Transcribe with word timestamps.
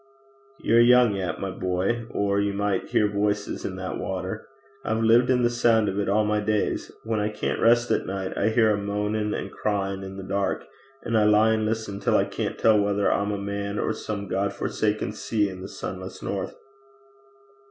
'You're 0.57 0.81
young 0.81 1.15
yet, 1.15 1.39
my 1.39 1.51
boy, 1.51 2.07
or 2.09 2.39
you 2.41 2.53
might 2.53 2.89
hear 2.89 3.07
voices 3.07 3.63
in 3.65 3.75
that 3.75 3.99
water! 3.99 4.47
I've 4.83 5.03
lived 5.03 5.29
in 5.29 5.43
the 5.43 5.49
sound 5.51 5.87
of 5.87 5.99
it 5.99 6.09
all 6.09 6.25
my 6.25 6.39
days. 6.39 6.91
When 7.03 7.19
I 7.19 7.29
can't 7.29 7.61
rest 7.61 7.91
at 7.91 8.07
night, 8.07 8.35
I 8.35 8.49
hear 8.49 8.71
a 8.71 8.79
moaning 8.81 9.35
and 9.35 9.51
crying 9.51 10.01
in 10.01 10.17
the 10.17 10.23
dark, 10.27 10.65
and 11.03 11.15
I 11.15 11.25
lie 11.25 11.51
and 11.53 11.67
listen 11.67 11.99
till 11.99 12.17
I 12.17 12.25
can't 12.25 12.57
tell 12.57 12.79
whether 12.79 13.13
I'm 13.13 13.31
a 13.31 13.37
man 13.37 13.77
or 13.77 13.93
some 13.93 14.27
God 14.27 14.53
forsaken 14.53 15.11
sea 15.11 15.47
in 15.49 15.61
the 15.61 15.67
sunless 15.67 16.23
north.' 16.23 16.55